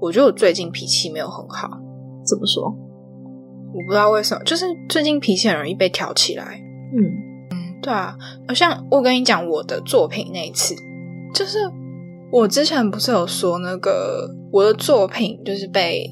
[0.00, 1.70] 我觉得我最近脾气没有很好。
[2.26, 2.74] 怎么说？
[3.74, 6.62] 我不知道为什么，就是最近脾气很容易被挑起来。
[6.96, 7.02] 嗯
[7.50, 8.16] 嗯，对啊，
[8.54, 10.74] 像我跟你讲我的作品那一次，
[11.34, 11.58] 就是
[12.30, 16.08] 我之前不是有说那个我的作品就是被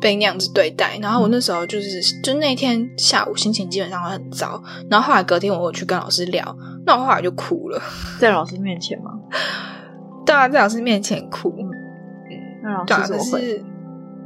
[0.00, 7.82] 被那样子对待，然后我那时候就是就那天下午心情基本上很糟，然后后来隔天我有去跟老师聊，那我后来就哭了，
[8.20, 9.10] 在老师面前吗？
[10.24, 11.52] 对啊，在老师面前哭。
[11.58, 11.68] 嗯，
[12.62, 13.64] 那老师怎么会？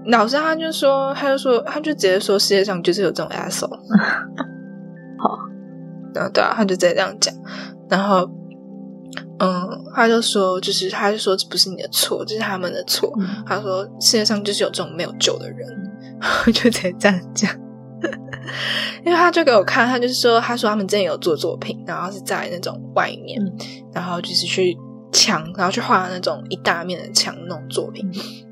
[0.06, 3.68] 老师他就说，他就说，他就直接说，世界上就是有这种 asshole。
[5.18, 5.36] 好，
[6.14, 7.34] 对啊，对啊，他就直接这样讲。
[7.88, 8.30] 然后，
[9.40, 13.12] 嗯，他就说，就是他就说，这不是你的错，这是他们的错。
[13.44, 15.68] 他说，世界上就是有这种没有救的人，
[16.46, 17.50] 就直接这样讲。
[19.04, 23.42] 因为他就给我看，他就是说，他说他们之前有做作品，然后是在那种外面，
[23.92, 24.78] 然后就是去。
[25.12, 28.04] 墙，然后去画那种一大面的墙那种作品，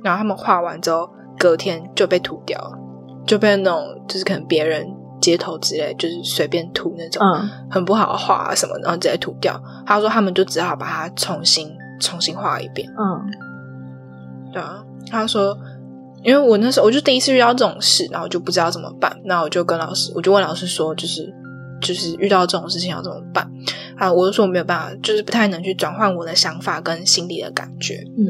[0.03, 2.79] 然后他们画完之后，隔天就被涂掉了，
[3.27, 4.87] 就被那种就是可能别人
[5.21, 7.23] 街头之类，就是随便涂那种
[7.71, 9.61] 很不好的画啊什么，然后直接涂掉。
[9.87, 12.89] 他说他们就只好把它重新重新画一遍。
[12.99, 14.83] 嗯，对啊。
[15.11, 15.57] 他说，
[16.23, 21.35] 因为我那时候我就第一次遇到这种事，然后就不知道怎么办，那我就跟老师，我就问老师说，就是。
[21.81, 23.47] 就是遇到这种事情要怎么办
[23.97, 24.13] 啊？
[24.13, 28.03] 我就说我没有办法，就是不太能去转换我的想法跟心里的感觉。
[28.19, 28.25] 嗯，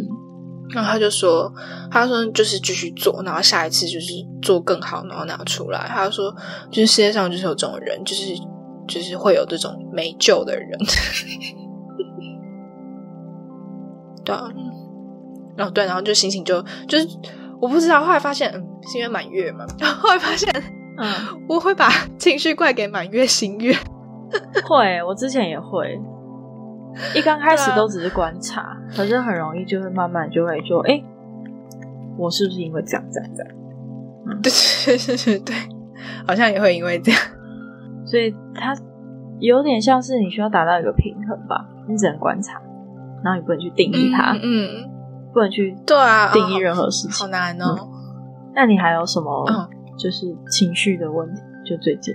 [0.74, 1.52] 然后他就说，
[1.90, 4.12] 他说就是继续做，然后下一次就是
[4.42, 5.86] 做更好，然后拿出来。
[5.88, 6.34] 他说，
[6.70, 8.34] 就是世界上就是有这种人，就是
[8.86, 10.78] 就是会有这种没救的人。
[14.24, 14.48] 对啊，
[15.56, 17.06] 然后对，然后就心情就就是
[17.60, 20.50] 我不知道，后来发现嗯，是因为满月嘛，然后后来发现。
[20.96, 21.12] 嗯，
[21.48, 21.90] 我会把
[22.20, 23.76] 情绪怪给满月新月。
[24.66, 26.00] 会，我之前也会。
[27.14, 31.02] 一刚开始都只是观察，可是很容易就会慢慢就会说，哎，
[32.16, 33.52] 我是不是因为这样这样这样？
[34.26, 34.50] 嗯，对
[34.86, 35.56] 对对对对，
[36.26, 37.20] 好像也会因为这样。
[38.06, 38.72] 所以它
[39.40, 42.62] 有点像是你需要达到一个平衡吧，你只能观察，
[43.24, 44.88] 然后你不能去定义它，嗯，
[45.32, 47.88] 不能去对啊定义任何事情，好难哦。
[48.54, 49.44] 那你还有什么？
[49.98, 52.14] 就是情绪的问题，就最近，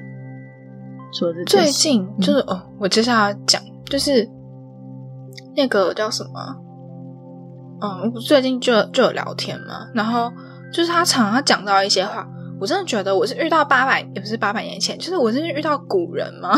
[1.11, 4.27] 说是最近就是哦，我接下来讲就是
[5.55, 6.55] 那个叫什么？
[7.81, 10.31] 嗯，最近就就有聊天嘛，然后
[10.73, 12.27] 就是他常常讲到一些话，
[12.59, 16.53] 我真的觉得我是遇到八百也不是八百年前，就是我真的遇到古人吗？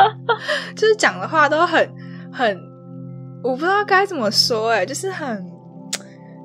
[0.76, 1.90] 就是讲的话都很
[2.32, 2.58] 很，
[3.42, 5.44] 我不知道该怎么说，哎，就是很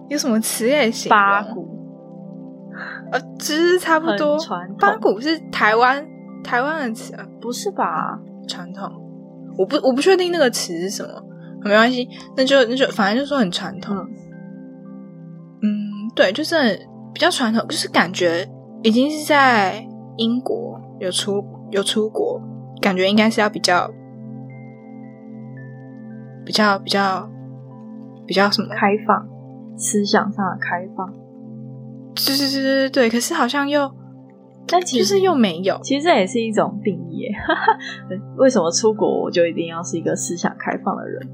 [0.09, 1.67] 有什么词也行，八股。
[3.11, 4.37] 呃，其实差不多。
[4.79, 6.05] 八股是台湾
[6.45, 8.19] 台湾的词啊，不是吧？
[8.47, 8.87] 传统，
[9.57, 11.09] 我不我不确定那个词是什么，
[11.63, 12.07] 没关系，
[12.37, 13.97] 那就那就反正就说很传统。
[15.63, 15.67] 嗯，
[16.15, 16.79] 对，就是
[17.11, 18.47] 比较传统，就是感觉
[18.83, 19.83] 已经是在
[20.17, 22.39] 英国有出有出国，
[22.79, 23.91] 感觉应该是要比较
[26.45, 27.27] 比较比较
[28.27, 29.27] 比较什么开放，
[29.75, 31.11] 思想上的开放。
[32.15, 33.91] 对对对对对可是好像又，
[34.67, 35.79] 但其实又没有。
[35.83, 37.27] 其实这也是一种定义。
[38.37, 41.27] 为什么出国我就一定要是一个思想开放的人？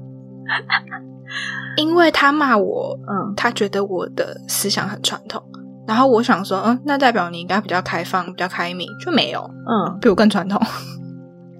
[1.78, 5.42] 因为他骂我，嗯，他觉得我的思想很传统。
[5.86, 10.60] 然后我想说，嗯，那代表你应该比较开放、比较开明，就没有，嗯，比我更传统。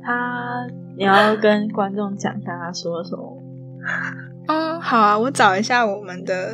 [0.04, 0.66] 他，
[0.96, 3.38] 你要跟观众讲一下他说了什么？
[4.48, 6.52] 嗯，好啊，我找一下我们的。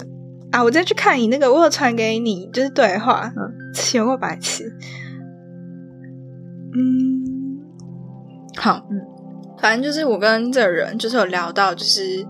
[0.50, 0.64] 啊！
[0.64, 3.52] 我再去看你那个，我有传给你，就是对话，嗯，
[3.94, 4.64] 有过白痴。
[6.74, 7.60] 嗯，
[8.56, 9.00] 好，嗯，
[9.58, 12.26] 反正就是我跟这人就是有聊到，就是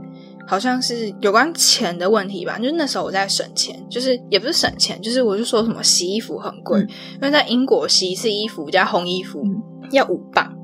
[0.47, 2.59] 好像是有关钱的问题吧。
[2.59, 9.43] 就是那时候我在省钱，就是也不是省钱，就是我就说什么洗衣服很贵，因为在英国洗一次衣服加烘衣服
[9.91, 10.55] 要五磅，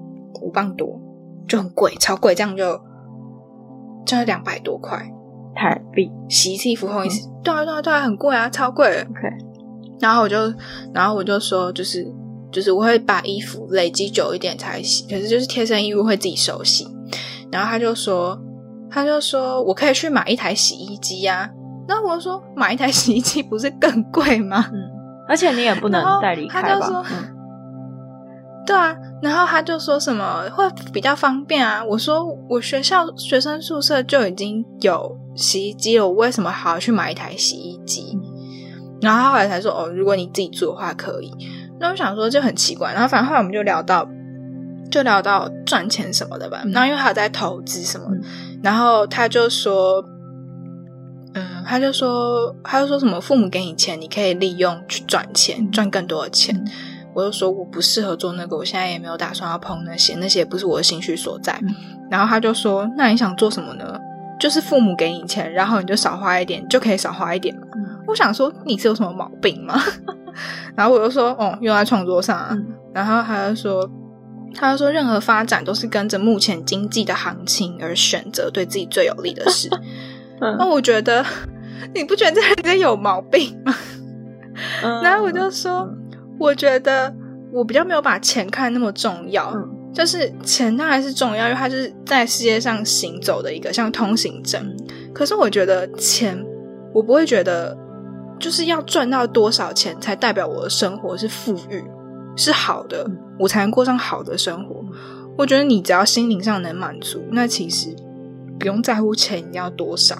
[0.42, 1.00] 五磅多
[1.48, 2.80] 就很贵，超贵，这样就
[4.06, 5.10] 就要两百多块。
[5.56, 6.10] 台币。
[6.28, 8.86] 洗一次衣服烘一次，对啊对啊对啊，很贵啊，超贵。
[9.08, 9.20] OK，
[10.00, 10.36] 然后我就，
[10.92, 12.04] 然后我就说，就是
[12.54, 16.86] 就是我会把衣服累积久一点才洗，可是就是贴身衣物会自己手洗。
[17.50, 18.40] 然后他就说，
[18.88, 21.50] 他就说我可以去买一台洗衣机呀。
[21.88, 24.66] 那我说买一台洗衣机不是更贵吗？
[24.72, 24.78] 嗯，
[25.28, 27.04] 而且你也不能带离开吧？
[28.64, 31.84] 对啊，然后他就说什么会比较方便啊？
[31.84, 38.18] 我说我学校学生宿舍就已经有洗衣机了，我为什么还要去买一台洗衣机？
[39.02, 41.30] 然后他后来才说哦，如果你自己住的话可以。
[41.84, 44.08] 那我想说就很奇怪，然后反正后来我们就聊到，
[44.90, 46.62] 就聊到赚钱什么的吧。
[46.72, 48.06] 然后因为他有在投资什么，
[48.62, 50.02] 然后他就说，
[51.34, 56.58] 嗯，他就说，他就说什么父母给你钱，你可以利用去赚钱，赚更多的钱。
[57.12, 61.60] 我就说我不适合做那个，我现在也没有打算要碰那些，那些也不是我的兴趣所在。
[62.10, 64.00] 然后他就说：“那你想做什么呢？
[64.40, 67.66] 就是父母给你钱，然后你就少花一点，就可以少花一点嘛。”
[68.08, 69.78] 我想说你是有什么毛病吗？
[70.76, 72.56] 然后我就说：“哦，用在创作上。”啊。
[72.92, 73.90] 然后他就说
[74.54, 79.68] ：“他就说任何发展都是跟着目前经济的行情而选择对自己最有利的事。
[80.58, 81.24] ”那我觉得
[81.94, 83.74] 你不觉得这人有毛病吗？
[85.02, 85.88] 然后我就说。
[86.36, 87.14] 我觉得
[87.52, 89.54] 我比较没有把钱看那么重要，
[89.94, 94.76] 就是钱当然是重要，因为它是在世界上行走的一个像通行证。
[95.14, 96.44] 可是我觉得钱，
[96.92, 97.78] 我不会觉得
[98.44, 101.82] 就是要赚到多少钱才代表我的生活是富裕、
[102.36, 104.84] 是好的，我才能过上好的生活。
[105.38, 107.96] 我觉得你只要心灵上能满足，那其实
[108.58, 110.14] 不用在乎钱要多少。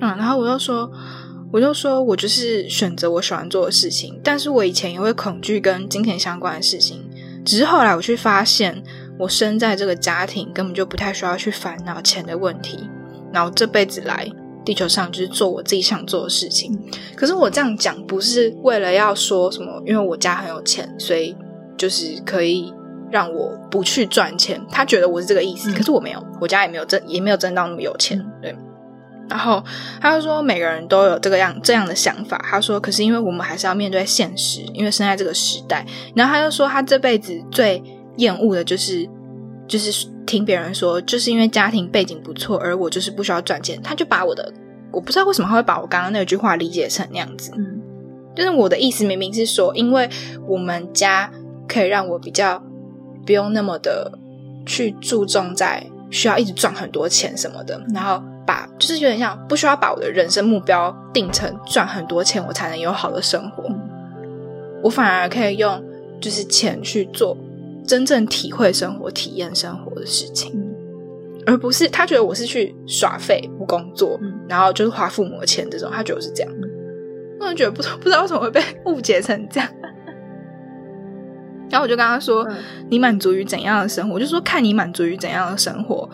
[0.00, 0.90] 嗯，然后我又说。
[1.52, 7.08] 我就说，我就是选择我喜欢做的事情，但是我以前也会恐惧跟金钱相关的事情，
[7.44, 8.82] 只是后来我去发现，
[9.20, 12.90] 我生在这个家庭根本就不太需要去烦恼钱的问题，
[13.32, 14.28] 然后这辈子来
[14.64, 16.78] 地球上就是做我自己想做的事情。
[17.14, 21.36] 可是我这样讲不是为了要说什么，因为我家很有钱，所以
[21.76, 22.72] 就是可以
[23.10, 24.60] 让我不去赚钱。
[24.70, 28.56] 他觉得我是这个意思，可是我没有，我家也没有挣，也没有挣到那么有钱，对。
[29.26, 29.64] 然后
[30.02, 32.38] 他就说，每个人都有这个样这样的想法。
[32.44, 35.84] 他说，可是因为我们还是要面对现实，因为生在这个时代。
[36.14, 37.82] 然后他就说，他这辈子最
[38.18, 39.08] 厌恶的就是，
[39.66, 43.80] 就是听别人说，就是因为家庭背景不错，而我就是不需要赚钱。
[43.82, 44.52] 他就把我的，
[44.90, 47.52] 我不知道为什么他会把我刚刚那句话理解成那样子。
[47.56, 47.80] 嗯，
[48.34, 50.08] 就是我的意思明明是说，因为
[50.46, 51.30] 我们家
[51.68, 52.62] 可以让我比较
[53.26, 54.12] 不用那么的
[54.66, 58.22] 去注重在需要一直赚很多钱什么的，然后。
[58.46, 63.64] 把就是有点像不需要把我的人生目标定成赚很多钱我才能有好的生活，
[64.82, 65.82] 我反而可以用
[66.20, 67.34] 就是钱去做
[67.86, 70.52] 真正体会生活、体验生活的事情，
[71.46, 76.52] 而不是他觉得我是去耍废不工作，然后就是花父母的钱这种，他觉得我是这样，
[77.40, 79.68] 我就觉得不不知道为什么会被误解成这样。
[81.70, 82.46] 然后我就跟他说
[82.88, 86.08] ：“你满足于怎样的生活？”我就说：“看你满足于怎样的生活。”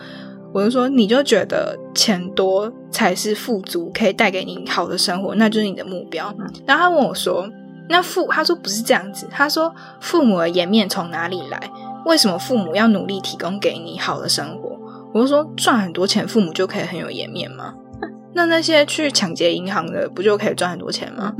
[0.53, 6.33] 我就说，你就觉得钱多才是富足，可以带给你好的生活，那就是你的目标。
[6.65, 7.47] 然后他问我说
[7.91, 11.69] ：“那父？”他说：“不是这样子。”他说：“父母的颜面从哪里来？
[12.05, 14.79] 为什么父母要努力提供给你好的生活？”
[15.13, 17.75] 我就说：“赚很多钱，父母就可以很有颜面吗？
[18.33, 21.35] 那那些去抢劫银行的，不就可以赚很多钱吗？”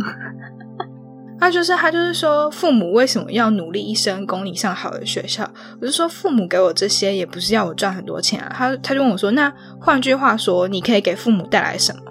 [1.39, 5.49] 他就是他就是说，父母为什么要努力一生供你上好的学校？
[5.79, 8.53] 我就说，父母给我这些也不是要我赚很多钱啊。
[8.55, 12.01] 他他就问我说，那换句话说，你可以给父母带来什么？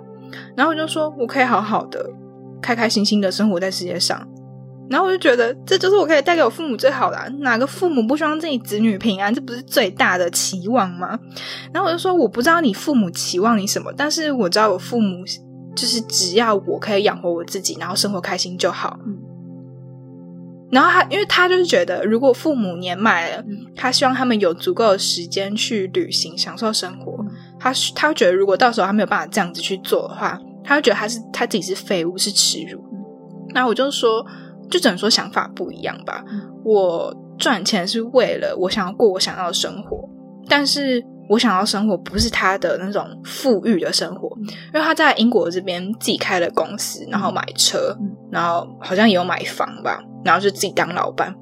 [0.57, 2.11] 然后我就说，我可以好好的、
[2.61, 4.27] 开开心心的生活在世界上。
[4.91, 7.17] 然后我就觉得，这就是我可以带给我父母最好的。
[7.39, 9.33] 哪个父母不希望自己子女平安？
[9.33, 11.19] 这不是最大的期望吗？
[11.73, 15.25] 然后我就说，我不知道你父母期望你什么，但是我知道我父母。
[15.77, 18.99] 就是只要我可以养活我自己，然后生活开心就好。
[20.73, 23.45] 然后他，因为他就是觉得，如果父母年迈了，
[23.77, 27.25] 他希望他们有足够的时间去旅行、享受生活。
[27.59, 32.83] 他他觉得，如果到时候他没有办法这样子去做的话，他会觉得他是他自己是废物，是耻辱。
[33.55, 34.27] 那我就说，
[34.71, 36.25] 就只能说想法不一样吧。
[36.65, 40.09] 我赚钱是为了我想要过我想要的生活，
[40.49, 41.05] 但是。
[41.29, 44.29] 我想要生活不是他的那种富裕的生活，
[44.75, 47.97] 因为他在英国这边自己开了公司，然后买车，
[48.33, 51.33] 然后好像也有买房吧，然后就自己当老板。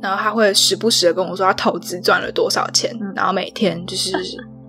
[0.00, 4.12] 然后他会时不时的跟我说他投资赚了多少钱，然后每天就是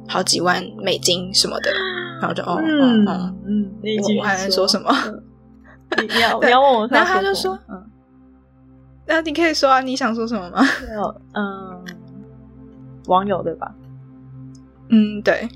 [0.07, 1.71] 好几万美金什么的，
[2.19, 3.71] 然后就哦哦哦，嗯，
[4.17, 4.89] 我还能说什么？
[5.98, 7.89] 你要你要问我，然后他就说，嗯，
[9.05, 10.63] 那你可以说啊，你想说什么吗？
[10.88, 11.86] 没有，嗯，
[13.07, 13.74] 网友对吧？
[14.89, 15.48] 嗯，对，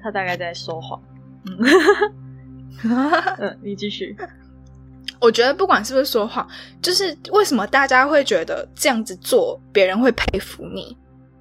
[0.00, 1.00] 他大概在说谎。
[3.38, 4.16] 嗯，你继续。
[5.20, 6.46] 我觉得不管是不是说谎，
[6.80, 10.96] 就是为什么大家会觉得这样子做别人会佩服你？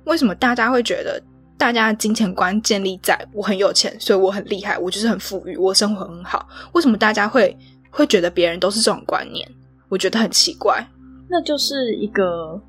[0.06, 1.22] 为什么大家会觉得
[1.58, 6.48] 大家的金钱观建立在我很有钱，所以我很厉害，我就是很富裕，我生活很好？
[6.74, 7.56] 为什么大家会
[7.98, 9.50] 会觉得别人都是这种观念，
[9.89, 10.88] 我觉得很奇怪。
[11.27, 12.62] 那就是一个，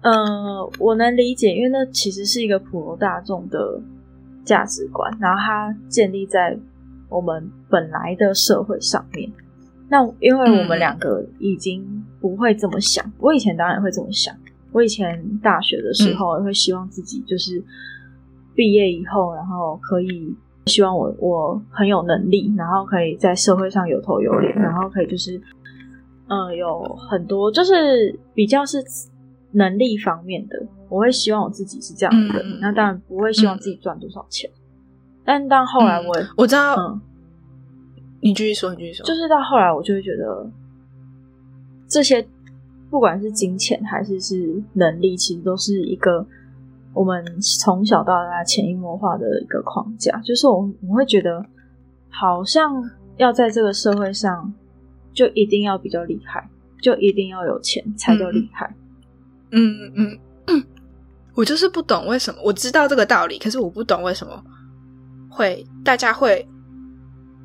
[0.00, 3.78] 呃，我能理解，因为那其实是一个普罗大众的
[4.42, 6.58] 价值观，然后它建立在
[7.10, 9.30] 我们本来的社会上面。
[9.90, 14.34] 那因为我们两个已经不会这么想，我以前当然会这么想。
[14.72, 17.62] 我以前大学的时候会希望自己就是
[18.54, 20.34] 毕业以后，然后可以
[20.66, 25.40] 希望我我很有能力，然后可以在社会上有头有脸，然后可以就是
[26.28, 28.82] 嗯有很多就是比较是
[29.52, 32.42] 能力方面的，我会希望我自己是这样的。
[32.60, 34.50] 那当然不会希望自己赚多少钱，
[35.24, 37.00] 但到后来我我知道，嗯，
[38.20, 40.50] 你继续说，你继续说，就是到后来我就会觉得
[41.88, 42.26] 这些。
[42.90, 46.24] 不管是金钱还是是能力，其实都是一个
[46.94, 50.18] 我们从小到大潜移默化的一个框架。
[50.24, 51.44] 就是我我会觉得，
[52.08, 52.82] 好像
[53.16, 54.52] 要在这个社会上，
[55.12, 56.48] 就一定要比较厉害，
[56.80, 58.74] 就一定要有钱才叫厉害。
[59.50, 60.64] 嗯嗯嗯，
[61.34, 64.42] 我就是不懂为什么，我知道这个道理，可是我不懂为什么
[65.30, 66.46] 会大家会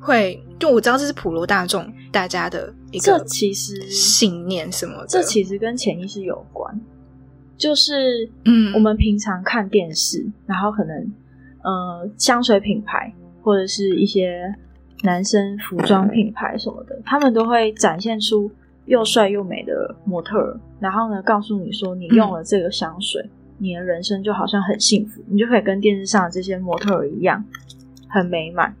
[0.00, 3.18] 会，就我知道这是普罗大众大家的一个。
[3.18, 5.04] 这其实信念什么？
[5.08, 6.80] 这其实跟潜意识有关。
[7.60, 11.12] 就是，嗯，我们平常看电视，然后可能，
[11.62, 13.12] 呃，香水品牌
[13.42, 14.52] 或者是一些
[15.02, 18.50] 男生服装品牌什么的，他们都会展现出
[18.86, 23.22] 又帅又美的模特，然后呢，告诉你说，你用了这个香水，
[23.58, 27.44] 你的人生就好像很幸福，你就可以跟电视上的这些模特一样，
[28.08, 28.74] 很美满。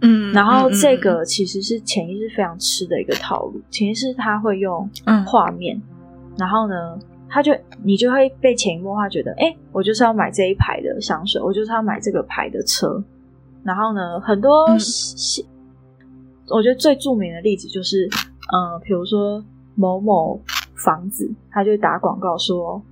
[0.00, 4.88] 嗯，然后这个其实是潜意识非常吃的一个套路，潜意识他会用
[5.26, 5.80] 画面，
[6.38, 6.98] 然后呢，
[7.32, 13.02] 他就你就会被潜移默化觉得，哎，我就是要买这一排的香水，我就是要买这个牌的车，
[13.64, 14.66] 然后呢，很多，
[16.48, 18.06] 我觉得最著名的例子就是，
[18.52, 19.42] 嗯，比如说
[19.74, 20.38] 某某
[20.76, 22.82] 房子，他就打广告说。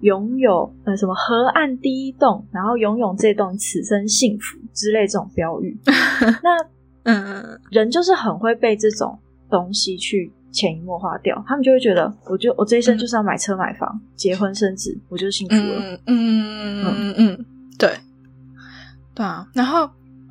[0.00, 5.76] 拥有呃什么河岸第一栋，然后拥有这栋此生幸福之类这种标语，
[6.40, 6.64] 那
[7.02, 7.60] 嗯。
[7.72, 9.18] 人就是很会被这种
[9.50, 15.78] 东西去潜移默化掉，他们就会觉得，我就我这一生就是要买车买房结婚生子，我就幸福了。
[15.78, 17.46] 嗯嗯嗯嗯嗯，
[17.78, 17.96] 对
[19.14, 19.46] 对啊。
[19.52, 19.82] 然后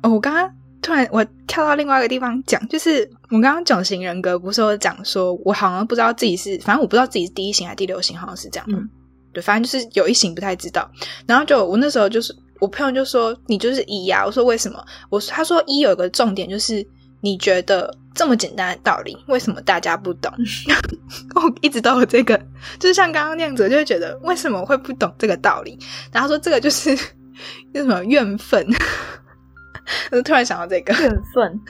[0.02, 0.50] 哦我刚刚
[0.82, 8.88] 突然我跳到另外一个地方讲，就是我刚刚九型人格不是有讲说，我好像不知道自己是，反正我不知道自己是第一型还是第六型，好像是这样嗯。
[9.32, 10.90] 对，反正就是有一型不太知道，
[11.26, 14.82] 然后就我那时候就是我朋友就说你就是一呀，我说为什么？
[15.10, 16.84] 我他说一有一个重点就是
[17.20, 20.32] 你觉得这么简单的道理，为什么大家不懂？
[21.34, 22.36] 我一直都有这个，
[22.78, 25.78] 就是像刚刚那样子，就会觉得为什么会不懂这个道理？
[26.12, 26.94] 然后说这个就是
[27.74, 28.66] 叫什么怨愤，
[30.12, 31.60] 我突然想到这个怨愤，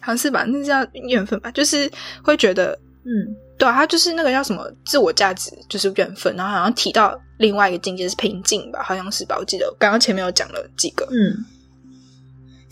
[0.00, 0.44] 好像是吧？
[0.44, 1.50] 那叫怨愤吧？
[1.50, 1.90] 就是
[2.22, 3.36] 会觉得嗯。
[3.58, 9.36] 对，他就是那个叫什么自我价值，就是怨愤，然后好像提到另外一个境界是平静吧，好像是吧？
[9.38, 11.44] 我记得刚刚前面有讲了几个，嗯，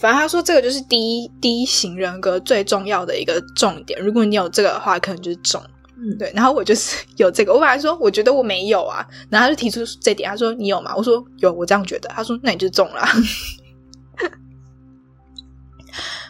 [0.00, 5.62] 反正他说这个就是第一第一型人格最重要的一个重点，如果你有这个的话，可能就是重，
[5.98, 6.32] 嗯，对。
[6.34, 10.94] 然后我就是 有这个，我本来说我觉得我没有啊，然后他就提出这点，他说你有吗？
[10.96, 12.08] 我说有，我这样觉得。
[12.08, 13.04] 他说那你就中了。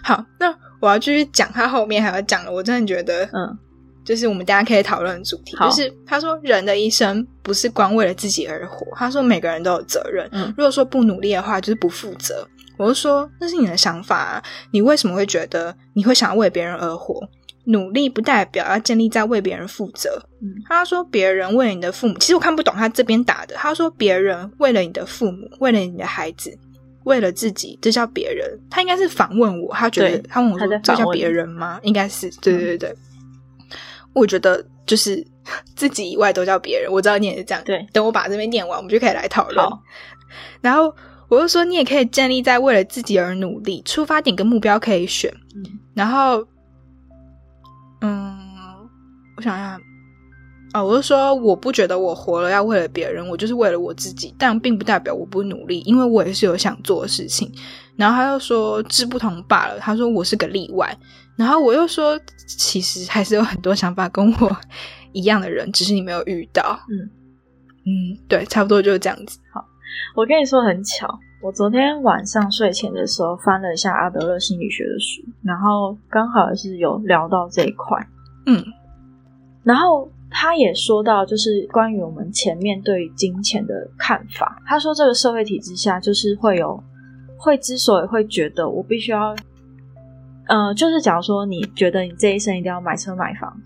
[0.02, 3.56] 好，那我要继续讲他后面还要讲的，我真的觉得，嗯。
[4.02, 8.84] 就是我们大家可以讨论的主题，就是他说人的一生不是光为了自己而活。
[8.96, 12.44] 他说每个人都有责任，嗯如果说不努力的话，就是不负责。
[12.80, 17.20] 我就说那是你的想法，啊，你为什么会觉得你会想要为别人而活？
[17.66, 20.20] 努力不代表要建立在为别人负责。
[20.66, 23.54] 他说别人为了你的父母，其实我看不懂他这边打的。
[23.54, 26.58] 他说别人为了你的父母，为了你的孩子，
[27.04, 28.58] 为了自己，这叫别人。
[28.70, 31.78] 他应该是反问我，他觉得他问我说这叫别人吗？
[31.82, 32.94] 应该是，对对对对。
[34.14, 35.24] 我觉得就是
[35.76, 37.62] 自己以外都叫别人，我知道你也是这样。
[37.62, 39.68] 对，等我把这边念完，我们就可以来讨论。
[40.62, 40.92] 然后
[41.30, 45.32] 我就说，你也可以建立在为了自己而努力，出发点跟目标可以选。
[45.94, 46.44] 然后，
[48.00, 48.36] 嗯，
[49.36, 49.80] 我想想，
[50.74, 57.50] 哦，我就说，我不觉得我活了要为了别人，我就是为了我自己，但并不代表我不努力，因为我也是有想做的事情。
[57.96, 59.78] 然后他又说，志不同罢了。
[59.78, 60.98] 他说我是个例外。
[61.36, 64.56] 然后我又说，其实还是有很多想法跟我
[65.12, 66.78] 一样的人，只是你没有遇到。
[66.90, 67.08] 嗯
[67.86, 69.38] 嗯，对，差不多就是这样子。
[69.52, 69.64] 好，
[70.14, 71.06] 我跟你说很巧，
[71.42, 77.98] 我昨天晚上睡前的时候翻了一下阿德勒心理学的书，然后刚好是有聊到这一块。
[78.46, 78.64] 嗯，
[79.62, 84.60] 然后他也说到，就是关于我们前面对金钱的看法。
[84.66, 86.82] 他说，这个社会体制下，就是会有
[87.36, 89.34] 会之所以会觉得我必须要。
[90.46, 93.56] 呃，就是假如说你觉得你这一生一定要买车买房，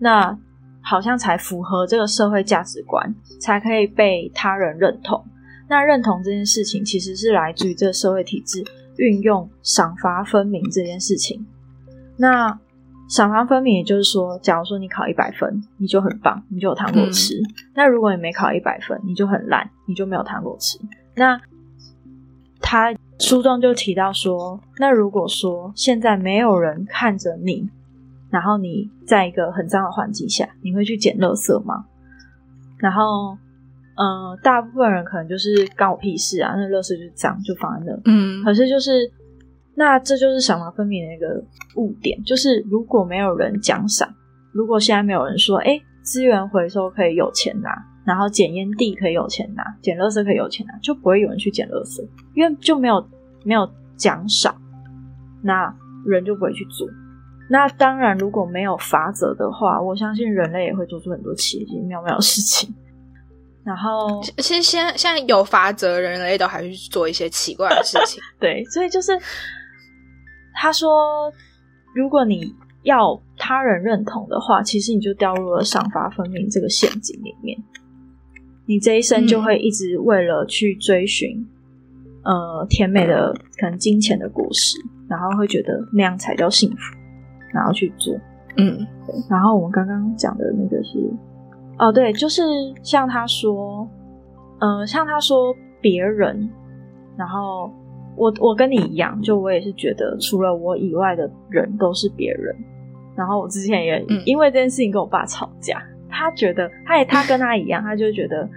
[0.00, 0.36] 那
[0.82, 5.24] 好像才符合这个社会价值观，才可以被他人认同。
[5.68, 8.64] 那认同这件事情，其实是来自于这个社会体制
[8.96, 11.46] 运用赏罚分明这件事情。
[12.16, 12.58] 那
[13.08, 17.34] 赏罚分明，也就是说，假如说你考一百分，你就很棒，你就有糖果吃；
[17.74, 20.78] 那如果你没考一百分，你就很烂，你就没有糖果吃。
[21.14, 21.40] 那
[22.60, 27.68] 他书中就提到说，那如果说现在没有人看着你，
[28.30, 31.84] 然后你在一个很脏的环境下，你会去捡垃圾吗？
[32.78, 33.36] 然后，
[33.96, 38.00] 呃，大部分人可能就是干我屁事啊，那垃圾就是脏，就放在那。
[38.04, 39.10] 嗯，可是就是。
[39.76, 44.08] 那这就是赏罚分明的一个误点，就是如果没有人奖赏，
[44.52, 47.70] 如果现在没有人说，哎，资源回收可以有钱拿，
[48.06, 53.04] 然后捡烟蒂可以有钱拿，捡垃圾可以有钱拿，就不会有人去捡垃圾，因为就没有
[53.42, 54.54] 没有奖赏，
[55.42, 55.74] 那
[56.06, 56.86] 人就不会去做。
[57.50, 62.72] 那当然，如果没有法则的话，我相信人类也会做出很多奇奇妙妙的事情。
[63.64, 68.22] 然后，其实现在现在有法则，人类都还去做一些奇怪的事情。
[68.38, 69.18] 对，所以就是。
[70.56, 71.32] 他说
[71.96, 72.54] ：“如果你
[72.84, 77.58] 要他人认同的话，其实你就掉入了赏罚分明这个陷阱里面。
[78.64, 81.44] 你这一生就会一直为了去追寻，
[82.22, 84.78] 呃，甜美的可能金钱的果实，
[85.08, 86.76] 然后会觉得那样才叫幸福，
[87.52, 88.14] 然后去做。
[88.56, 89.14] 嗯，对。
[89.28, 91.12] 然后我们刚刚讲的那个是，
[91.78, 92.42] 哦，对，就是
[92.82, 93.88] 像他说，
[94.60, 96.50] 嗯，像他说别人，
[97.16, 97.70] 然后。”
[98.16, 102.54] 我我跟你一样，就我也是觉得，除了我以外的人都是别人。
[103.16, 108.48] 然后我之前也因为这件事情跟我爸吵架，他觉得他也他跟他一样，他就觉得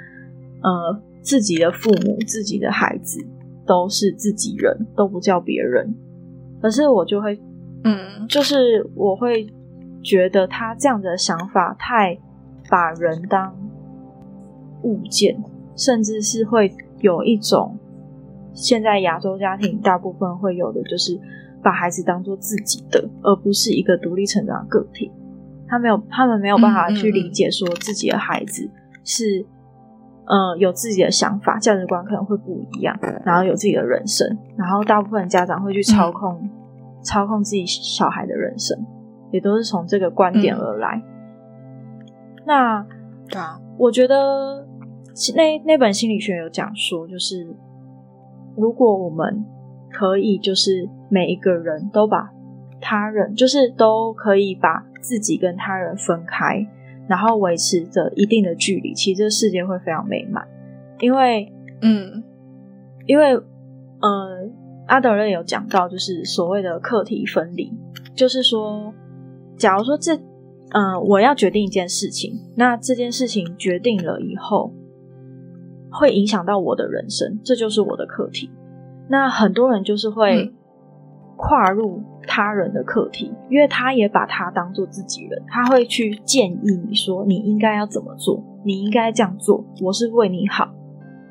[0.61, 3.19] 呃自己的父母、自己的孩子
[3.65, 5.91] 都是自己人，都不叫别人。
[6.61, 7.35] 可是我就会
[7.83, 9.51] 嗯，就是我会
[10.03, 12.15] 觉得他这样的想法太
[12.69, 13.55] 把人当
[14.83, 15.37] 物件，
[15.75, 17.77] 甚至是会有一种。
[18.53, 21.19] 现在亚洲家庭大部分会有的就是
[21.61, 25.11] 把孩子当做自己的，而不是一个独立成长的个体。
[25.67, 28.67] 他没有，他们没有办法去理解说自己的孩子
[29.03, 29.45] 是，
[30.25, 34.25] 呃，有自己的想法、价值观可能会不一样，然后有自己的人生。
[34.55, 36.49] 然后大部分家长会去操控、
[37.03, 38.75] 操控自己小孩的人生，
[39.31, 40.99] 也都是从这个观点而来。
[42.47, 42.83] 那，
[43.29, 44.65] 对啊，我觉得
[45.35, 47.47] 那那本心理学有讲说，就是。
[48.59, 49.45] 如果我们
[49.91, 52.27] 可以，就是每一个人都把
[52.81, 56.67] 他人，就是都可以把自己跟他人分开，
[57.07, 60.43] 然后维持着一定的距离，其实这世界会非常美满。
[60.99, 62.23] 因为，嗯，
[63.05, 64.49] 因为，呃，
[64.87, 67.71] 阿德勒有讲到，就是所谓的课题分离，
[68.15, 68.91] 就是说，
[69.55, 70.19] 假如说这，
[70.71, 74.73] 嗯，我要决定一件事情，那这件事情决定了以后。
[75.89, 78.51] 会影响到我的人生，这就是我的课题。
[79.07, 80.53] 那很多人就是会
[81.37, 90.69] 跨入他人的课题，因为他也把他当做自己人，他会去建议你说你应该要怎么做，你应该这样做，我是为你好，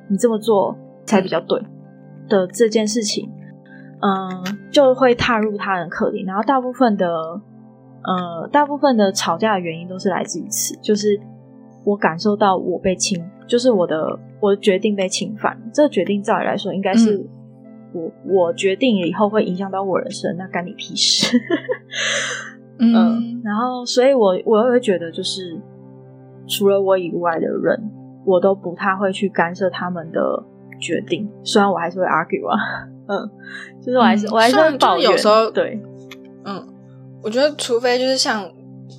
[0.08, 1.62] 你这么做才比较对
[2.26, 3.30] 的这件事情，
[4.00, 6.24] 嗯，就会踏入他人课题。
[6.24, 7.06] 然后大部分的，
[8.06, 11.20] 呃，大部分的吵架的原因都是来自于此，就是
[11.84, 14.18] 我感受到我被侵，就是我的。
[14.38, 17.26] 我的决定被侵犯，这个决定照理来说应该是
[17.94, 21.34] 我我决定以后会影响到我人生，那干你屁事？
[22.78, 25.58] 嗯，然后所以我我会觉得，就是
[26.46, 27.90] 除了我以外的人，
[28.26, 30.20] 我都不太会去干涉他们的
[30.78, 31.26] 决定。
[31.42, 32.58] 虽然我还是会 argue 啊，
[33.08, 33.30] 嗯，
[33.80, 35.10] 就是我还是我还是会抱怨。
[35.10, 35.80] 有时候对，
[36.44, 36.62] 嗯，
[37.26, 38.48] 我觉得除非就是像。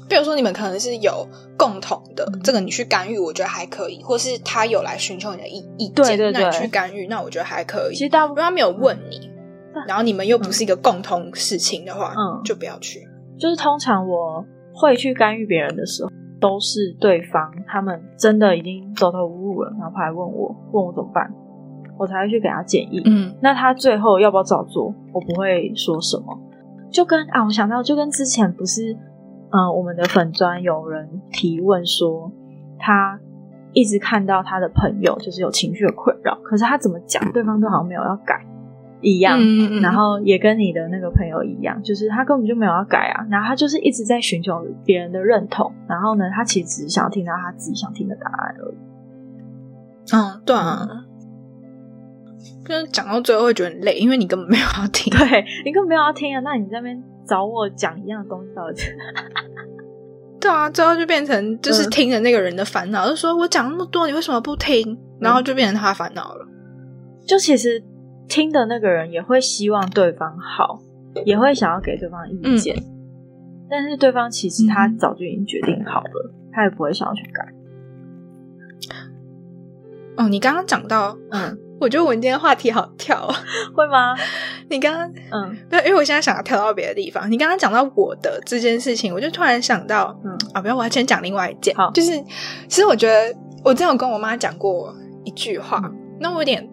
[0.09, 1.25] 比如说，你们可能是有
[1.57, 7.95] 共同的这个，你去干预，我觉得还可以；或是他有来寻求你的意意见，那你去干预，那我觉得还可以。
[7.95, 9.29] 其实大部分他没有问你，
[9.87, 13.01] 然后你们又不是一个共同事情的话，嗯，就不要去。
[13.37, 16.09] 就是通常我会去干预别人的时候，
[16.39, 21.29] 都是对方他们真的已经走投无路了，然后来问我，问我怎么办，
[21.97, 23.01] 我才会去给他建议。
[23.05, 26.37] 嗯，那他最后要不要照做，我不会说什么。
[26.91, 28.97] 就跟啊，我想到就跟之前不是。
[29.49, 32.29] 嗯，我们的粉砖有人提问说，
[32.77, 33.17] 他
[33.71, 38.45] 一直看到他的朋友就是有情绪的困扰，可是他怎么讲，对方都好像没有要改
[38.99, 39.39] 一样。
[39.81, 45.71] 然后也跟你的那个朋友一样，就是他根本就没有要改啊，然后他就是一直在寻求别人的认同。
[45.87, 48.77] 然后呢，他其实只是想要听到他自己想听的答案而已。
[50.11, 51.05] 嗯，对啊。
[52.63, 56.41] 跟讲到最后会觉得很累，因为你根本没有要听， 对你根本没有要听啊。
[56.41, 57.03] 那你这边。
[57.27, 58.83] 找我讲一样的东西，到底？
[60.39, 64.97] 对啊，最后就变成就是听着那个人的烦恼，就说我讲那么多，你为什么不听？
[65.19, 66.47] 然后就变成他烦恼了。
[67.27, 67.83] 就其实
[68.29, 70.79] 听的那个人也会希望对方好，
[71.25, 72.81] 也会想要给对方意见，
[73.69, 77.45] 但是对方其实他早就已经决定好了，他也不会想要去改。
[80.15, 81.66] 哦，你刚刚讲到，嗯。
[81.79, 83.27] 我觉得我们今天话题好跳，
[83.75, 84.15] 会吗？
[84.69, 87.31] 你刚刚嗯，对，因为我现在想要跳到别的地方。
[87.31, 91.75] 你刚刚讲到我的这件事情，我就突然想到，嗯啊，不要，我要先讲另外一件。
[91.75, 92.11] 好，就是
[92.67, 95.81] 其实我觉得我之前有跟我妈讲过一句话，
[96.19, 96.67] 那我有点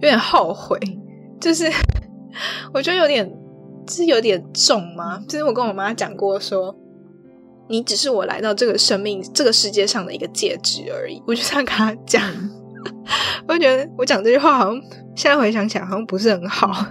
[0.00, 0.78] 点后悔，
[1.40, 1.70] 就是
[2.74, 3.32] 我觉得有点
[3.88, 5.22] 是有点重吗？
[5.28, 6.74] 就是我跟我妈讲过说，
[7.68, 11.22] 你只是我来到这个生命这个世界上的一个戒指而已。
[11.28, 12.22] 我就这样跟她讲。
[13.48, 14.80] 我觉得我讲这句话好像
[15.14, 16.70] 现在回想起来好像不是很好，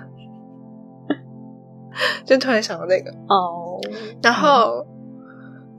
[2.25, 3.79] 就突然想到这个哦，
[4.21, 4.85] 然后，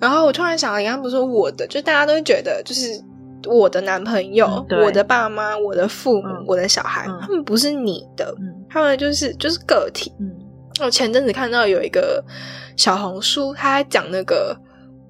[0.00, 3.02] 然后我突然想到，你刚刚不是说我的，就大家都会觉得就是
[3.46, 8.34] 我的男朋友、我的爸妈、我的父母、我的小孩，他们不是你的，
[8.68, 10.12] 他们就是就是个体。
[10.20, 10.30] 嗯，
[10.84, 12.22] 我前阵子看到有一个
[12.76, 14.56] 小红书，他在讲那个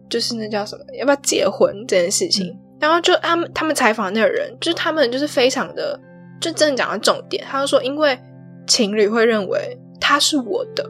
[0.08, 2.58] 就是那叫什么，要不要结婚这件事情。
[2.82, 5.96] 然后就他们他们采访那个人，就是他们就是非常的，
[6.40, 7.44] 就真的讲到重点。
[7.48, 8.18] 他就说，因为
[8.66, 10.84] 情侣会认为他是我的，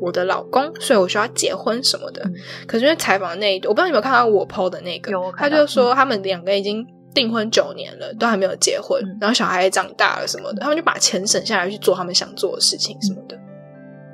[0.00, 2.22] 我的老公，所以我需要结婚什么的。
[2.68, 13.36] 可是因为采访那一我不知道你有没有看到我 PO 的那个，他就说他们两个已经订婚九年了，都还没有结婚，然后小孩也长大了什么的，他们就把钱省下来去做他们想做的事情什么的。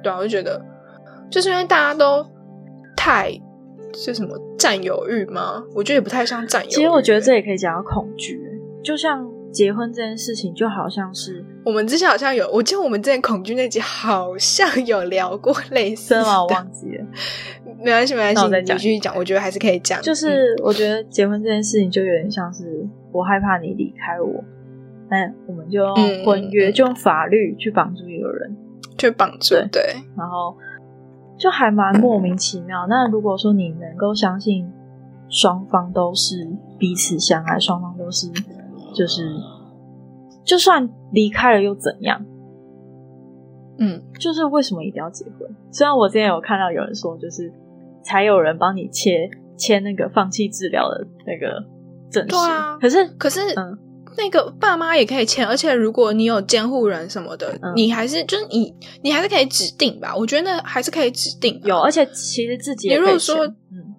[0.03, 0.59] 对啊，我就觉得，
[1.31, 2.27] 就是因为大家都
[2.97, 3.39] 太。
[4.01, 5.61] 是什么占有欲吗？
[5.75, 6.71] 我觉得也不太像占有。
[6.71, 8.41] 其实我觉得这也可以讲到恐惧，
[8.81, 17.05] 就像结婚这件事情，就好像是我们之前好像有，我记得我们之前恐惧那集好像有聊过类似的，我忘记了。
[17.81, 19.13] 没关系，没关系，你继续讲。
[19.17, 20.01] 我觉得还是可以讲。
[20.01, 24.45] 就是我觉得结婚这件事情就有点像是我害怕你离开我，
[25.11, 28.57] 那我们就用婚约，就用法律去绑住一个人，
[28.97, 29.83] 去绑住对，
[30.17, 30.57] 然后。
[31.39, 32.87] 就还蛮莫名其妙。
[32.89, 34.71] 那如果说你能够相信
[35.29, 38.29] 双方都是彼此相爱，双方都是
[38.95, 39.35] 就是
[40.45, 42.25] 就算离开了又怎样？
[43.79, 45.49] 嗯，就是为什么一定要结婚？
[45.71, 47.53] 虽然我之前有看到有人说，就是
[48.03, 51.65] 才有人帮你签签那个放弃治疗的那个
[52.11, 52.37] 证书，
[52.81, 53.79] 可是可是嗯。
[54.19, 60.15] 那个爸妈也可以签，而且如果你有监护人什么的，你还是就是你，你还是可以指定吧。
[60.15, 63.95] 我觉得还是可以指定有，而且其实自己也如果说，嗯，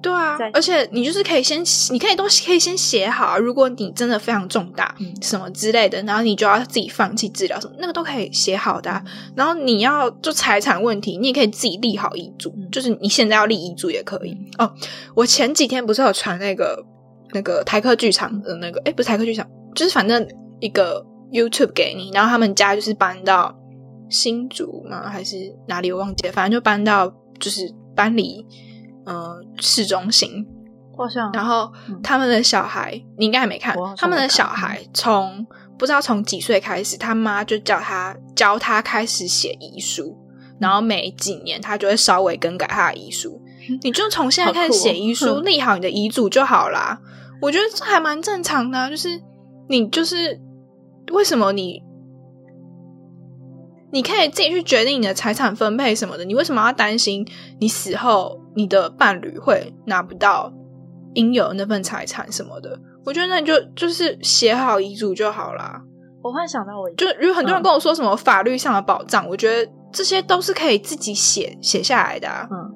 [0.00, 1.62] 对啊，而且你就是可以先，
[1.92, 3.38] 你可以都可以先写好。
[3.38, 9.02] 如果你真的非常重大什么之类的，然后你就要自己放弃治疗什么，那个都可以写好的。
[9.36, 14.34] 然后你要就财产问题，你也可以自己立好遗嘱，就是你现在要立遗嘱也可以。
[14.56, 14.72] 哦，
[15.14, 16.82] 我前几天不是有传那个。
[17.32, 20.26] 那个台客剧场的那个，哎，不是台客剧场，就是反正
[20.60, 23.54] 一个 YouTube 给你，然后他们家就是搬到
[24.08, 25.08] 新竹吗？
[25.08, 25.36] 还是
[25.66, 25.92] 哪里？
[25.92, 28.44] 我忘记了，反正就搬到就是搬离
[29.04, 30.46] 呃市中心。
[30.96, 31.30] 好像。
[31.32, 31.70] 然后
[32.02, 33.76] 他们的小孩，你应该还没看。
[33.96, 35.46] 他们的小孩从
[35.78, 40.16] 不知道从几岁开始，他妈就叫他教他开始写遗书，
[40.58, 43.40] 然后每几年他就会稍微更改他的遗书。
[43.82, 46.98] 你就从现在开始写遗书，立好你的遗嘱就好啦。
[47.40, 49.08] 我觉得这还蛮正常的，就是
[49.68, 50.40] 你就是
[51.12, 51.82] 为什么你
[53.92, 57.24] 你可以自己去决定你的财产分配什么的，你为什么要担心
[57.60, 60.52] 你死后你的伴侣会拿不到
[61.14, 62.78] 应有那份财产什么的？
[63.04, 65.80] 我觉得那你就就是写好遗嘱就好啦。
[66.22, 72.28] 我幻想到我就有很多人跟我说什么法律上的保障，我觉得这些都是可以自己写写下来的。
[72.50, 72.74] 嗯，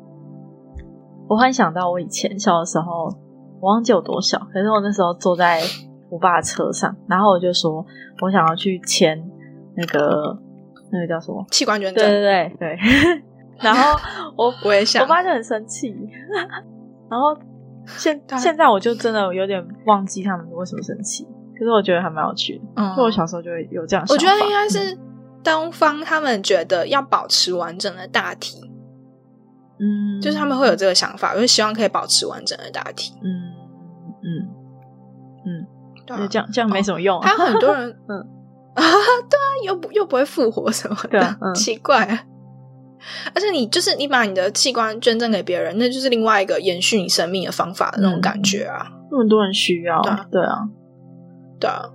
[1.29, 3.21] 我幻想到我以前小的时候。
[3.63, 5.63] 我忘记有多小，可是我那时候坐在
[6.11, 7.87] 我爸的车上，然后我就说
[8.21, 9.17] 我想要去签
[9.77, 10.37] 那个
[10.91, 11.47] 那个叫什么？
[11.53, 13.23] 器官捐赠，对对对对。
[13.63, 13.97] 然后
[14.37, 15.95] 我我也想，我爸就很生气。
[17.09, 17.39] 然后
[17.87, 21.25] 现现在我就真的有点忘记他们为什么生气，
[21.57, 22.65] 可是我觉得还蛮有趣的。
[22.75, 24.99] 嗯，就我小时候就会有这样，我觉得应该是
[25.45, 28.59] 东方他们觉得要保持完整的大体，
[29.79, 33.52] 嗯，就是他们会有这个想法，就是希望可以保持完整的大体，嗯。
[34.23, 34.49] 嗯
[35.45, 35.67] 嗯，
[36.07, 37.21] 对，这样这样没什么用。
[37.21, 38.19] 还有很多人， 嗯
[38.75, 38.83] 啊，
[39.29, 42.27] 对啊，又不又不会复活什么的，奇怪。
[43.35, 48.87] 而且你就是你把你的器官捐赠给别人，那就是另外一个延续你生命的方法的那种感觉啊。
[49.11, 50.69] 那么多人需要，对啊，
[51.59, 51.91] 对啊。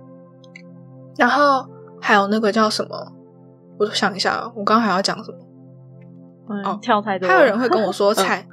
[1.16, 1.66] 然后
[2.00, 3.12] 还有那个叫什么？
[3.78, 5.38] 我想一下，我刚刚还要讲什么？
[6.64, 7.26] 哦，跳太多。
[7.26, 8.46] 还有人会跟我说 财，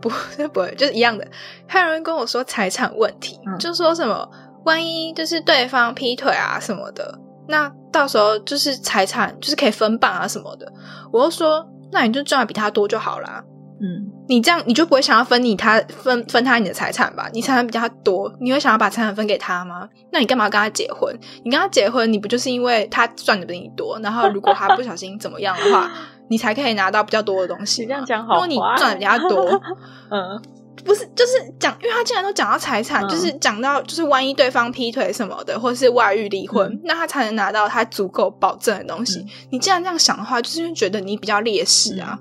[0.00, 0.08] 不
[0.52, 1.26] 不会，就是一样的。
[1.66, 4.28] 还有人跟我说财产问题，就说什么
[4.64, 10.70] 万一就是对方劈腿啊什么的，那到时候就是财产就是可以分半啊什么的。
[11.12, 13.42] 我就说，那你就赚的比他多就好啦。
[13.80, 17.30] 嗯，你这样你就不会想要分你他分分他你的财产吧？
[17.32, 19.88] 你财产比较多，你会想要把财产分给他吗？
[20.10, 21.16] 那你干嘛跟他结婚？
[21.44, 23.96] 你跟他结婚，你不就是因为他赚的比你多？
[24.00, 25.88] 然后如果他不小心怎么样的话，
[26.28, 27.82] 你才可以拿到比较多的东西。
[27.82, 29.60] 你这样讲好，如果你赚的比较多，
[30.10, 30.40] 嗯，
[30.84, 39.24] 不是，就是讲，因为他既然都讲到财产，就是讲到就是万一对方劈腿什么的，或者是外遇离婚，那他才能拿到他足够保证的东西。
[39.50, 42.18] 你既然这样想的话，就是因为觉得你比较劣势啊。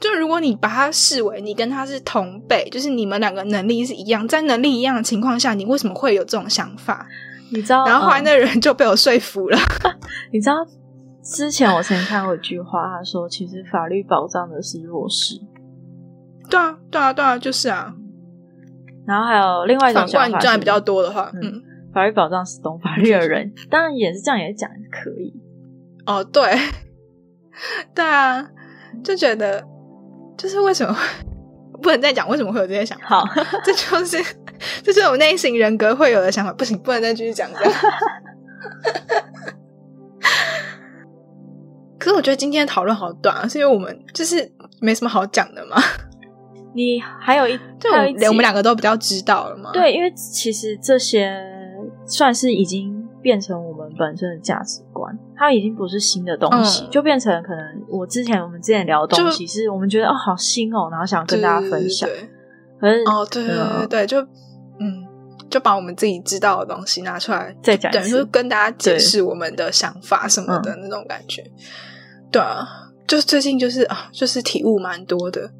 [0.00, 7.06] 就如果你把他视为你跟他是同辈，就是你们两个能力是一样，在能力一样的情况下，你为什么会有这种想法？
[7.52, 7.84] 你知道？
[7.84, 9.58] 然后后来那人就被我说服了。
[10.32, 10.54] 你知道？
[11.22, 15.40] 之前我曾经看过一句话，他说：“其实法律保障的是弱势。”
[16.50, 17.94] 对啊，对啊，对啊，就是啊。
[19.06, 25.34] 然后还有另外一种想法，你赚的比较多的话，嗯，法律保障是懂法律的人，当然也是这样，也是讲可以。
[26.06, 26.42] 哦，对，
[27.94, 28.48] 对啊，
[29.02, 29.64] 就觉得。
[30.38, 30.96] 就是为什么
[31.82, 32.26] 不能再讲？
[32.26, 33.20] 为什么会有这些想法？
[33.20, 33.28] 好
[33.62, 34.16] 这就是
[34.82, 36.50] 这就是我内心人格会有的想法。
[36.54, 37.74] 不行，不能再继续讲这样。
[42.10, 45.76] 可是我觉得今天讨论好短啊，是因为我们就是没什么好讲的嘛。
[46.74, 49.70] 你还有一， 就连我们两个都比较知道了嘛。
[49.72, 51.40] 对，因为其实这些
[52.06, 52.98] 算是已经。
[53.22, 62.08] 变成我们本身的价值观，它已经不是新的东西，就变成可能我之前我们之前聊的东西，是我们觉得哦好新哦，然后想跟大家分享。
[62.80, 65.06] 可是哦，对对对对，就嗯，
[65.50, 71.44] 就把我们自己知道的东西拿出来再讲，等于跟大家解释我们的想法什么的那种感觉。
[72.30, 72.64] 对啊，
[73.06, 75.50] 就最近就是啊，就是体悟蛮多的，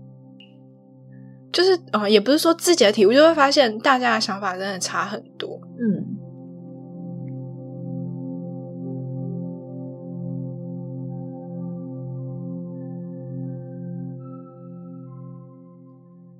[1.52, 5.60] 就是啊，也不是说自己的体悟，就会发现大家的想法真的差很多。
[5.78, 6.16] 嗯。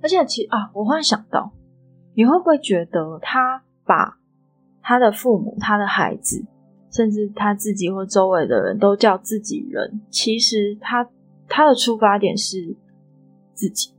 [0.03, 1.53] 而且，其啊，我忽然想到，
[2.14, 4.16] 你会不会觉得他把
[4.81, 6.43] 他的父母、他的孩子，
[6.90, 10.00] 甚至他自己或周围的人都叫自己人？
[10.11, 11.09] 其实他
[11.48, 12.76] 他的出发点是
[13.55, 13.92] 自己，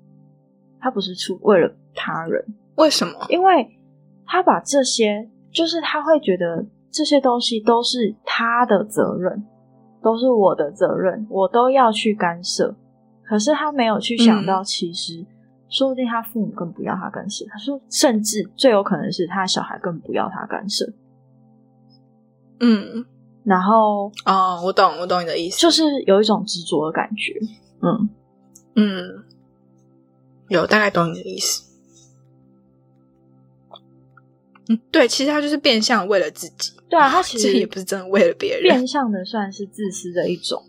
[0.80, 2.46] 他不是出为了他人。
[2.76, 3.14] 为什么？
[3.30, 3.78] 因为
[4.26, 9.44] 他把这些，就是他会觉得这些东西都是他的责任，
[10.02, 12.76] 都是我的责任，我都要去干涉。
[13.24, 15.26] 可是他没有去想到，其实。
[15.70, 17.46] 说不定他父母更不要他干涉。
[17.46, 20.86] 他说，甚至最有可能是他小孩更不要他干涉。
[22.62, 23.06] 嗯，
[23.44, 27.34] 然后哦，我懂，我懂你的意思，就是有一种执着的感觉。
[27.82, 28.10] 嗯
[28.76, 29.24] 嗯，
[30.48, 31.64] 有大概懂你的意思。
[34.70, 36.72] 嗯，对，其实他就是变相为了自己。
[36.88, 40.64] 对啊，他 其实也不是真的为了别人，变相的算是自私的一种。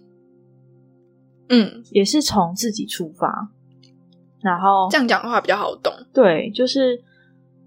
[1.50, 3.50] 嗯，也是从自己出发。
[4.40, 5.92] 然后这样讲的话比较好懂。
[6.12, 7.00] 对，就是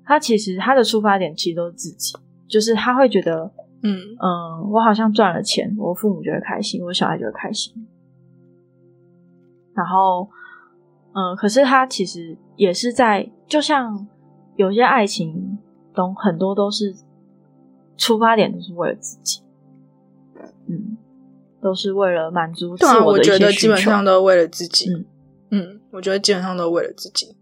[0.04, 2.18] 他其实他的出发点其实都是自己，
[2.50, 3.50] 就是他会觉得，
[3.82, 7.74] 嗯嗯，我好像赚了钱，我父母就会开心，我小孩就会开心。
[9.74, 10.30] 然后，
[11.14, 14.08] 嗯，可是他其实也是在，就像
[14.56, 15.60] 有些爱情，
[15.94, 16.96] 懂很多都是
[17.98, 19.42] 出发点都是为了自己，
[20.68, 20.98] 嗯，
[21.62, 25.06] 都是为了满足自我的一些基本上都为了自己，嗯。
[25.52, 27.38] 嗯，我觉得基本上都为了自己。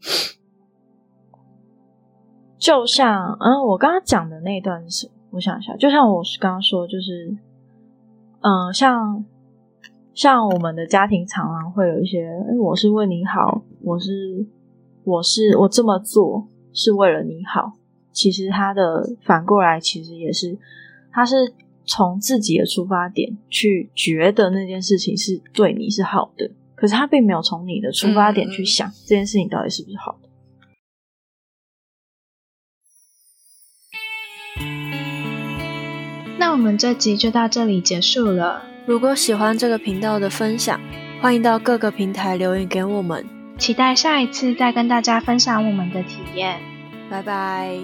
[2.60, 7.36] 就像，嗯，我刚刚讲的那段是，我想一下，就像我是刚刚说，就是，
[8.41, 9.26] 嗯，像
[10.13, 14.46] 像我们的家庭常常会有一些，哎，我是为你好，我是
[15.04, 17.74] 我是我这么做是为了你好。
[18.12, 20.56] 其实他的反过来，其实也是，
[21.12, 21.52] 他是
[21.84, 26.52] 从自己的出发点去觉得那件事情是对你是好的。
[26.76, 30.30] 可是他并没有从你的出发点去想这件事情到底是不是好的。
[36.43, 38.63] 那我们这集就到这里结束了。
[38.86, 40.77] 如果喜欢这个频道的分享，
[41.21, 43.25] 欢迎到各个平台留言给我们。
[43.58, 46.60] 期待下一次再跟大家分享我们的体验。
[47.10, 47.79] 拜拜。